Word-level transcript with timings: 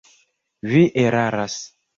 Vi 0.71 0.81
eraras! 1.05 1.63